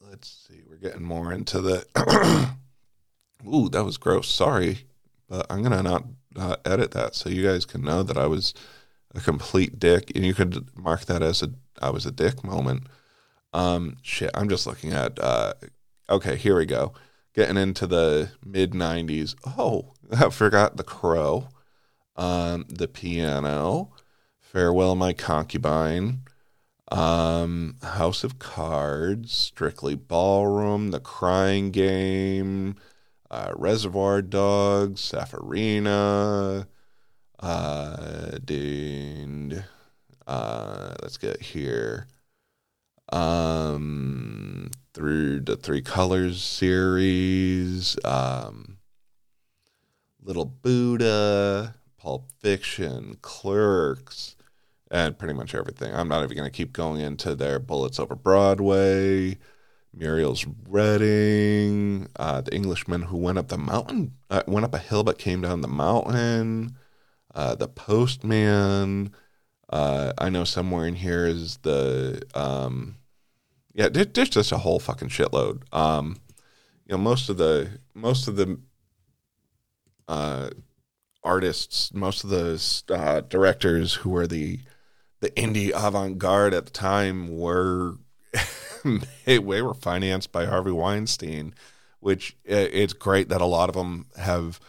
let's 0.00 0.46
see. 0.48 0.60
We're 0.68 0.76
getting 0.76 1.02
more 1.02 1.32
into 1.32 1.60
the. 1.60 1.86
Ooh, 3.46 3.68
that 3.70 3.84
was 3.84 3.96
gross. 3.96 4.28
Sorry, 4.28 4.84
but 5.28 5.46
I'm 5.50 5.62
gonna 5.62 5.82
not 5.82 6.04
uh, 6.36 6.56
edit 6.64 6.92
that 6.92 7.14
so 7.14 7.28
you 7.28 7.42
guys 7.42 7.64
can 7.64 7.82
know 7.82 8.02
that 8.02 8.16
I 8.16 8.26
was 8.26 8.54
a 9.14 9.20
complete 9.20 9.78
dick, 9.78 10.12
and 10.14 10.24
you 10.24 10.34
could 10.34 10.68
mark 10.76 11.06
that 11.06 11.22
as 11.22 11.42
a 11.42 11.50
I 11.80 11.90
was 11.90 12.06
a 12.06 12.10
dick 12.10 12.44
moment. 12.44 12.86
Um, 13.52 13.96
shit. 14.02 14.30
I'm 14.34 14.48
just 14.48 14.66
looking 14.66 14.92
at. 14.92 15.18
Uh, 15.18 15.54
okay, 16.10 16.36
here 16.36 16.56
we 16.56 16.66
go. 16.66 16.92
Getting 17.34 17.56
into 17.56 17.86
the 17.86 18.30
mid 18.44 18.72
'90s. 18.72 19.34
Oh, 19.58 19.94
I 20.12 20.30
forgot 20.30 20.76
the 20.76 20.84
Crow, 20.84 21.48
um, 22.16 22.66
the 22.68 22.88
piano, 22.88 23.92
Farewell 24.40 24.94
My 24.94 25.12
Concubine, 25.12 26.20
um, 26.90 27.76
House 27.82 28.24
of 28.24 28.38
Cards, 28.38 29.32
Strictly 29.32 29.94
Ballroom, 29.94 30.90
The 30.90 31.00
Crying 31.00 31.70
Game, 31.70 32.76
uh, 33.36 33.52
Reservoir 33.54 34.22
Dogs, 34.22 35.12
Sarafina, 35.12 36.66
uh, 37.38 38.38
and 38.48 39.64
uh, 40.26 40.94
let's 41.02 41.18
get 41.18 41.42
here. 41.42 42.06
Um, 43.12 44.70
through 44.94 45.40
the 45.40 45.56
Three 45.56 45.82
Colors 45.82 46.42
series, 46.42 47.96
um, 48.04 48.78
Little 50.22 50.46
Buddha, 50.46 51.74
Pulp 51.98 52.30
Fiction, 52.40 53.18
Clerks, 53.20 54.34
and 54.90 55.18
pretty 55.18 55.34
much 55.34 55.54
everything. 55.54 55.94
I'm 55.94 56.08
not 56.08 56.24
even 56.24 56.36
going 56.36 56.50
to 56.50 56.56
keep 56.56 56.72
going 56.72 57.00
into 57.00 57.34
their 57.34 57.58
Bullets 57.58 58.00
Over 58.00 58.16
Broadway, 58.16 59.36
Muriel's 59.96 60.46
Wedding, 60.68 62.08
uh, 62.16 62.42
The 62.42 62.54
Englishman 62.54 63.02
Who 63.02 63.16
Went 63.16 63.38
Up 63.38 63.48
the 63.48 63.58
Mountain, 63.58 64.12
uh, 64.30 64.42
went 64.46 64.64
up 64.64 64.74
a 64.74 64.78
hill 64.78 65.02
but 65.02 65.18
came 65.18 65.40
down 65.40 65.62
the 65.62 65.68
mountain, 65.68 66.76
uh, 67.34 67.54
The 67.54 67.68
Postman. 67.68 69.14
Uh, 69.70 70.12
I 70.18 70.28
know 70.28 70.44
somewhere 70.44 70.86
in 70.86 70.94
here 70.94 71.26
is 71.26 71.58
the, 71.62 72.22
um, 72.34 72.96
yeah, 73.74 73.88
there, 73.88 74.04
there's 74.04 74.28
just 74.28 74.52
a 74.52 74.58
whole 74.58 74.78
fucking 74.78 75.08
shitload. 75.08 75.62
Um, 75.74 76.18
you 76.86 76.96
know, 76.96 77.02
most 77.02 77.28
of 77.28 77.36
the 77.36 77.80
most 77.94 78.28
of 78.28 78.36
the 78.36 78.60
uh, 80.06 80.50
artists, 81.24 81.92
most 81.92 82.22
of 82.22 82.30
the 82.30 82.62
uh, 82.88 83.20
directors 83.22 83.94
who 83.94 84.10
were 84.10 84.26
the 84.26 84.60
the 85.20 85.30
indie 85.30 85.72
avant 85.74 86.18
garde 86.18 86.54
at 86.54 86.66
the 86.66 86.70
time 86.70 87.36
were 87.36 87.96
they, 89.24 89.38
were 89.38 89.74
financed 89.74 90.32
by 90.32 90.46
Harvey 90.46 90.70
Weinstein, 90.72 91.54
which 92.00 92.36
i- 92.48 92.52
it's 92.52 92.92
great 92.92 93.28
that 93.28 93.40
a 93.40 93.46
lot 93.46 93.68
of 93.68 93.74
them 93.74 94.06
have 94.16 94.60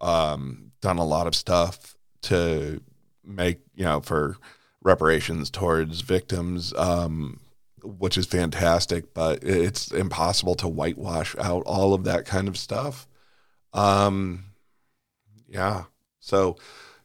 um, 0.00 0.72
done 0.80 0.98
a 0.98 1.04
lot 1.04 1.26
of 1.26 1.34
stuff 1.34 1.96
to 2.22 2.80
make 3.24 3.60
you 3.74 3.84
know 3.84 4.00
for 4.00 4.36
reparations 4.82 5.50
towards 5.50 6.00
victims. 6.00 6.72
Um, 6.74 7.40
which 7.84 8.16
is 8.16 8.26
fantastic, 8.26 9.12
but 9.12 9.42
it's 9.42 9.90
impossible 9.90 10.54
to 10.54 10.68
whitewash 10.68 11.34
out 11.38 11.64
all 11.66 11.94
of 11.94 12.04
that 12.04 12.24
kind 12.24 12.46
of 12.46 12.56
stuff. 12.56 13.08
Um, 13.72 14.44
yeah. 15.48 15.84
So 16.20 16.56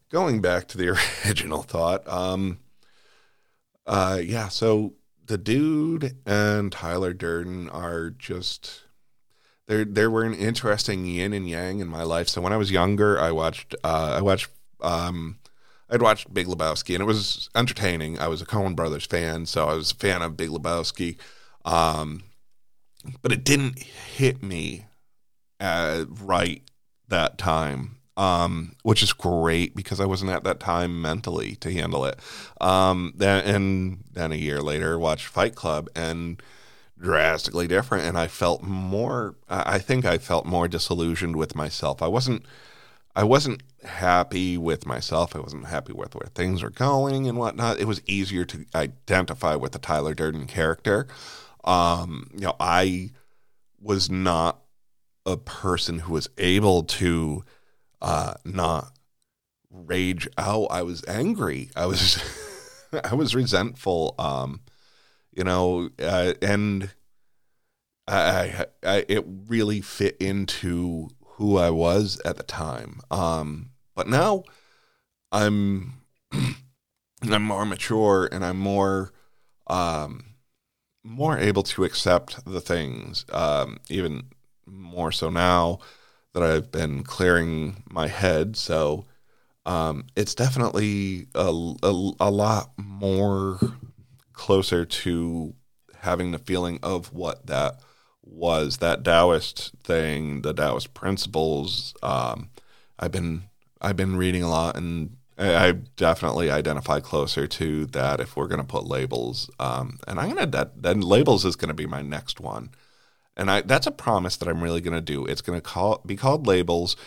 going 0.10 0.41
back 0.41 0.67
to 0.69 0.77
the 0.77 0.89
original 1.25 1.63
thought, 1.63 2.08
um, 2.08 2.60
uh, 3.86 4.19
yeah. 4.23 4.49
So 4.49 4.93
the 5.27 5.37
dude 5.37 6.17
and 6.25 6.71
Tyler 6.71 7.13
Durden 7.13 7.69
are 7.69 8.09
just 8.09 8.83
there. 9.67 9.85
they 9.85 10.07
were 10.07 10.23
an 10.23 10.33
interesting 10.33 11.05
yin 11.05 11.33
and 11.33 11.47
yang 11.47 11.79
in 11.79 11.87
my 11.87 12.03
life. 12.03 12.27
So 12.29 12.41
when 12.41 12.53
I 12.53 12.57
was 12.57 12.71
younger, 12.71 13.19
I 13.19 13.31
watched. 13.31 13.75
Uh, 13.83 14.15
I 14.17 14.21
watched. 14.21 14.49
Um, 14.81 15.39
I'd 15.89 16.01
watched 16.01 16.33
Big 16.33 16.47
Lebowski, 16.47 16.95
and 16.95 17.01
it 17.01 17.05
was 17.05 17.49
entertaining. 17.55 18.19
I 18.19 18.27
was 18.27 18.41
a 18.41 18.45
Coen 18.45 18.75
Brothers 18.75 19.05
fan, 19.05 19.45
so 19.45 19.67
I 19.67 19.73
was 19.73 19.91
a 19.91 19.95
fan 19.95 20.21
of 20.21 20.35
Big 20.35 20.49
Lebowski. 20.49 21.17
Um, 21.63 22.23
but 23.21 23.31
it 23.31 23.43
didn't 23.43 23.79
hit 23.79 24.43
me 24.43 24.85
uh, 25.59 26.05
right 26.09 26.61
that 27.07 27.37
time, 27.37 27.96
um, 28.17 28.75
which 28.82 29.03
is 29.03 29.13
great 29.13 29.75
because 29.75 30.01
I 30.01 30.06
wasn't 30.06 30.32
at 30.32 30.43
that 30.43 30.60
time 30.60 31.01
mentally 31.01 31.56
to 31.58 31.71
handle 31.71 32.03
it. 32.06 32.19
Um, 32.60 33.13
then, 33.15 33.45
and 33.45 34.03
then 34.12 34.32
a 34.32 34.36
year 34.36 34.60
later, 34.60 34.97
watched 34.97 35.27
Fight 35.27 35.53
Club 35.53 35.88
and 35.95 36.41
drastically 36.99 37.67
different. 37.67 38.06
And 38.06 38.17
I 38.17 38.27
felt 38.27 38.63
more, 38.63 39.36
I 39.47 39.77
think 39.77 40.03
I 40.03 40.17
felt 40.17 40.47
more 40.47 40.67
disillusioned 40.67 41.36
with 41.36 41.56
myself. 41.56 42.01
I 42.01 42.08
wasn't, 42.08 42.43
I 43.15 43.23
wasn't 43.23 43.62
happy 43.84 44.58
with 44.58 44.88
myself. 44.88 45.36
I 45.36 45.39
wasn't 45.39 45.67
happy 45.67 45.93
with 45.93 46.15
where 46.15 46.30
things 46.34 46.63
were 46.63 46.71
going 46.71 47.27
and 47.27 47.38
whatnot. 47.38 47.80
It 47.80 47.86
was 47.86 48.01
easier 48.08 48.45
to 48.45 48.65
identify 48.73 49.53
with 49.53 49.73
the 49.73 49.80
Tyler 49.80 50.15
Durden 50.15 50.47
character. 50.47 51.08
Um, 51.63 52.32
you 52.34 52.41
know, 52.41 52.56
I 52.60 53.12
was 53.80 54.10
not 54.10 54.63
a 55.23 55.38
person 55.38 55.99
who 55.99 56.13
was 56.13 56.30
able 56.39 56.82
to 56.84 57.43
uh, 58.01 58.36
not 58.45 58.91
rage 59.71 60.27
out. 60.38 60.67
I 60.71 60.81
was 60.81 61.03
angry. 61.07 61.69
I 61.75 61.86
was 61.86 62.21
I 63.03 63.15
was 63.15 63.36
resentful. 63.36 64.15
Um, 64.17 64.62
you 65.31 65.43
know, 65.43 65.89
uh, 65.99 66.33
and 66.41 66.91
I, 68.07 68.19
I, 68.23 68.65
I 68.83 69.05
it 69.07 69.25
really 69.47 69.81
fit 69.81 70.17
into 70.17 71.10
who 71.21 71.57
I 71.57 71.69
was 71.69 72.19
at 72.25 72.38
the 72.38 72.43
time. 72.43 73.01
Um, 73.12 73.71
but 73.95 74.07
now 74.07 74.43
I'm 75.31 75.93
I'm 77.21 77.43
more 77.43 77.65
mature 77.65 78.29
and 78.31 78.43
I'm 78.45 78.60
more 78.60 79.13
um, 79.67 80.36
more 81.03 81.38
able 81.38 81.63
to 81.63 81.83
accept 81.83 82.45
the 82.45 82.62
things. 82.62 83.25
Um, 83.31 83.79
even 83.89 84.27
more 84.65 85.12
so 85.12 85.29
now 85.29 85.79
that 86.38 86.47
I've 86.47 86.71
been 86.71 87.04
clearing 87.04 87.84
my 87.89 88.08
head. 88.08 88.56
So 88.56 89.06
um, 89.65 90.06
it's 90.15 90.36
definitely 90.36 91.28
a, 91.34 91.47
a, 91.84 92.12
a 92.19 92.32
lot 92.32 92.71
more 92.78 93.60
closer 94.34 94.86
to 94.86 95.56
having 96.02 96.32
the 96.32 96.38
feeling 96.38 96.80
of 96.84 97.12
what 97.12 97.47
that 97.47 97.82
was 98.21 98.78
that 98.78 99.04
Taoist 99.04 99.71
thing, 99.84 100.41
the 100.43 100.54
Taoist 100.54 100.93
principles. 100.93 101.95
Um, 102.04 102.50
I've 103.00 103.12
been 103.12 103.43
I've 103.82 103.97
been 103.97 104.15
reading 104.15 104.43
a 104.43 104.50
lot, 104.50 104.76
and 104.78 105.17
I, 105.38 105.67
I 105.67 105.71
definitely 105.71 106.52
identify 106.52 107.00
closer 107.00 107.47
to 107.47 107.86
that. 107.88 108.19
If 108.19 108.36
we're 108.36 108.47
gonna 108.47 108.63
put 108.63 108.86
labels, 108.86 109.50
um, 109.60 109.97
and 110.08 110.19
I'm 110.19 110.30
gonna 110.30 110.45
that 110.47 110.84
then 110.84 111.02
labels 111.02 111.45
is 111.45 111.56
gonna 111.56 111.73
be 111.73 111.88
my 111.88 112.02
next 112.02 112.39
one, 112.39 112.69
and 113.38 113.50
I 113.50 113.62
that's 113.62 113.88
a 113.88 113.91
promise 113.91 114.36
that 114.38 114.50
I'm 114.50 114.62
really 114.62 114.82
gonna 114.82 115.02
do. 115.02 115.26
It's 115.26 115.41
gonna 115.41 115.62
call 115.62 116.02
be 116.06 116.17
called 116.17 116.47
labels, 116.47 116.97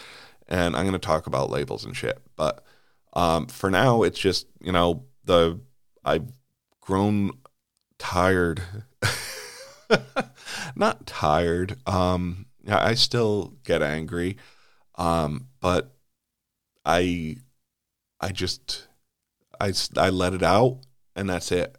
and 0.49 0.77
I'm 0.77 0.87
gonna 0.87 0.99
talk 0.99 1.27
about 1.27 1.51
labels 1.51 1.85
and 1.85 1.95
shit. 1.97 2.19
But 2.37 2.65
um, 3.13 3.47
for 3.47 3.71
now, 3.71 4.03
it's 4.03 4.19
just 4.19 4.47
you 4.61 4.73
know 4.73 5.05
the 5.25 5.61
I've 6.05 6.33
grown 6.81 7.33
tired 7.99 8.63
not 10.75 11.07
tired. 11.07 11.77
Um, 11.87 12.47
I 12.69 12.91
I 12.91 12.95
still 12.95 13.55
get 13.65 13.83
angry, 13.83 14.37
um, 14.97 15.49
but 15.61 15.95
I, 16.85 17.37
I 18.21 18.33
just, 18.33 18.89
I 19.61 19.73
I 19.97 20.11
let 20.11 20.35
it 20.35 20.43
out, 20.43 20.81
and 21.17 21.29
that's 21.29 21.53
it. 21.53 21.77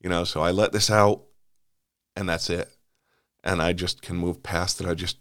You 0.00 0.10
know, 0.10 0.24
so 0.24 0.40
I 0.40 0.50
let 0.50 0.72
this 0.72 0.90
out, 0.90 1.24
and 2.16 2.28
that's 2.28 2.50
it, 2.50 2.70
and 3.44 3.62
I 3.62 3.72
just 3.72 4.02
can 4.02 4.16
move 4.16 4.42
past 4.42 4.80
it. 4.80 4.86
I 4.86 4.94
just 4.94 5.18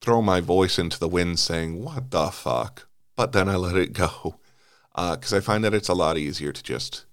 throw 0.00 0.20
my 0.22 0.40
voice 0.40 0.78
into 0.78 0.98
the 0.98 1.08
wind, 1.08 1.38
saying, 1.38 1.82
"What 1.82 2.10
the 2.10 2.30
fuck?" 2.30 2.88
But 3.16 3.32
then 3.32 3.48
I 3.48 3.56
let 3.56 3.76
it 3.76 3.92
go, 3.92 4.36
because 4.94 5.32
I 5.32 5.40
find 5.40 5.64
that 5.64 5.74
it's 5.74 5.88
a 5.88 5.94
lot 5.94 6.18
easier 6.18 6.52
to 6.52 6.62
just 6.62 7.04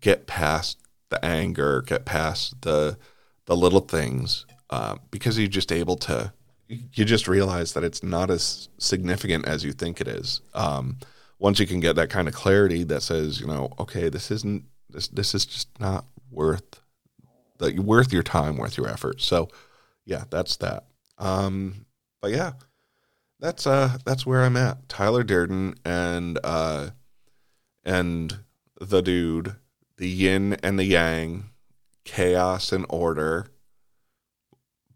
get 0.00 0.26
past 0.26 0.78
the 1.08 1.24
anger, 1.24 1.82
get 1.82 2.04
past 2.04 2.62
the 2.62 2.98
the 3.46 3.56
little 3.56 3.80
things, 3.80 4.46
uh, 4.70 4.96
because 5.10 5.38
you're 5.38 5.48
just 5.48 5.72
able 5.72 5.96
to 5.96 6.32
you 6.68 7.04
just 7.04 7.28
realize 7.28 7.72
that 7.74 7.84
it's 7.84 8.02
not 8.02 8.30
as 8.30 8.68
significant 8.78 9.46
as 9.46 9.64
you 9.64 9.72
think 9.72 10.00
it 10.00 10.08
is. 10.08 10.40
Um, 10.52 10.98
once 11.38 11.60
you 11.60 11.66
can 11.66 11.80
get 11.80 11.96
that 11.96 12.10
kind 12.10 12.28
of 12.28 12.34
clarity 12.34 12.82
that 12.84 13.02
says, 13.02 13.40
you 13.40 13.46
know, 13.46 13.72
okay, 13.78 14.08
this 14.08 14.30
isn't 14.30 14.64
this 14.90 15.08
this 15.08 15.34
is 15.34 15.46
just 15.46 15.68
not 15.80 16.04
worth 16.30 16.80
that 17.58 17.78
worth 17.78 18.12
your 18.12 18.22
time, 18.22 18.56
worth 18.56 18.76
your 18.76 18.88
effort. 18.88 19.20
So, 19.20 19.48
yeah, 20.04 20.24
that's 20.30 20.56
that. 20.56 20.86
Um, 21.18 21.86
but 22.20 22.30
yeah, 22.30 22.52
that's 23.40 23.66
uh 23.66 23.98
that's 24.04 24.26
where 24.26 24.44
I'm 24.44 24.56
at. 24.56 24.88
Tyler 24.88 25.22
Durden 25.22 25.74
and 25.84 26.38
uh 26.42 26.90
and 27.84 28.38
the 28.80 29.02
dude, 29.02 29.56
the 29.96 30.08
yin 30.08 30.54
and 30.62 30.78
the 30.78 30.84
yang, 30.84 31.50
chaos 32.04 32.72
and 32.72 32.86
order, 32.88 33.46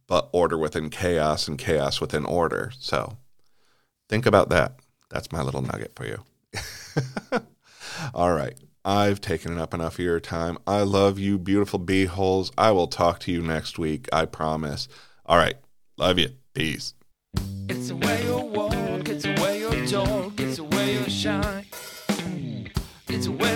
but 0.07 0.29
order 0.33 0.59
within 0.59 0.91
chaos 0.91 1.49
and 1.49 1.59
chaos 1.59 2.01
within 2.01 2.25
order. 2.25 2.73
So 2.79 3.19
think 4.09 4.27
about 4.27 4.49
that. 4.51 4.81
That's 5.09 5.33
my 5.33 5.43
little 5.43 5.63
nugget 5.63 5.93
for 5.95 6.07
you. 6.07 6.25
All 8.15 8.33
right. 8.33 8.55
I've 8.85 9.21
taken 9.21 9.53
it 9.53 9.61
up 9.61 9.75
enough 9.75 9.99
of 9.99 10.05
your 10.05 10.21
time. 10.21 10.59
I 10.67 10.83
love 10.83 11.19
you, 11.19 11.39
beautiful 11.39 11.79
bee 11.79 12.07
holes. 12.07 12.51
I 12.57 12.71
will 12.71 12.87
talk 12.87 13.21
to 13.21 13.33
you 13.33 13.43
next 13.43 13.79
week. 13.79 14.09
I 14.13 14.25
promise. 14.25 14.89
All 15.27 15.37
right. 15.37 15.57
Love 15.99 16.19
you. 16.19 16.31
Peace. 16.55 16.95
It's 17.69 17.89
the 17.89 17.97
way 17.97 18.25
you 18.25 18.37
walk, 18.37 19.09
it's 19.09 19.23
the 19.23 19.41
way 19.41 19.61
you 19.61 19.87
talk, 19.87 20.41
it's 20.41 20.57
the 20.57 20.65
way 20.65 20.95
you 20.95 21.09
shine. 21.09 21.67
It's 23.07 23.27
the 23.27 23.33
way 23.33 23.50